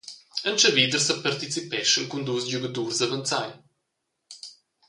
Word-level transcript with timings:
Entscheviders 0.51 1.05
separticipeschan 1.07 2.05
cun 2.09 2.23
dus 2.27 2.43
giugadurs 2.49 2.99
avanzai. 3.05 3.51